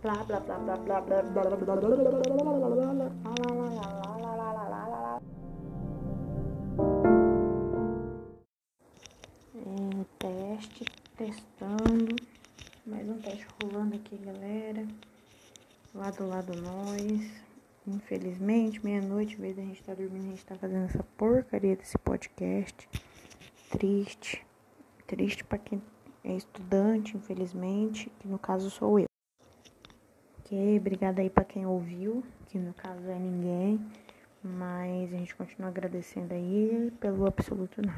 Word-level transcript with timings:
Blá 0.00 0.14
blá 0.22 0.38
blá 0.38 0.56
blá 0.58 0.76
blá 0.76 1.00
blá 1.00 1.22
blá 1.22 1.56
blá 1.56 1.56
blá 1.56 1.76
blá 1.76 1.76
blá 1.76 3.08
É, 9.56 10.04
teste, 10.20 10.84
testando. 11.16 12.14
Mais 12.86 13.08
um 13.08 13.18
teste 13.18 13.44
rolando 13.60 13.96
aqui, 13.96 14.16
galera. 14.18 14.86
Lá 15.92 16.12
do 16.12 16.28
lado 16.28 16.52
nós. 16.62 17.42
Infelizmente, 17.84 18.84
meia-noite, 18.84 19.34
em 19.34 19.40
vez 19.40 19.56
da 19.56 19.62
gente 19.62 19.80
estar 19.80 19.96
tá 19.96 20.00
dormindo, 20.00 20.26
a 20.26 20.30
gente 20.30 20.46
tá 20.46 20.54
fazendo 20.54 20.84
essa 20.84 21.02
porcaria 21.16 21.74
desse 21.74 21.98
podcast. 21.98 22.88
Triste. 23.68 24.46
Triste 25.08 25.42
para 25.42 25.58
quem 25.58 25.82
é 26.22 26.34
estudante, 26.34 27.16
infelizmente, 27.16 28.08
que 28.20 28.28
no 28.28 28.38
caso 28.38 28.70
sou 28.70 29.00
eu. 29.00 29.07
Ok, 30.50 30.78
obrigada 30.78 31.20
aí 31.20 31.28
para 31.28 31.44
quem 31.44 31.66
ouviu, 31.66 32.24
que 32.46 32.58
no 32.58 32.72
caso 32.72 33.06
é 33.06 33.18
ninguém, 33.18 33.78
mas 34.42 35.12
a 35.12 35.18
gente 35.18 35.36
continua 35.36 35.68
agradecendo 35.68 36.32
aí 36.32 36.90
pelo 36.98 37.26
absoluto 37.26 37.82
nada. 37.82 37.92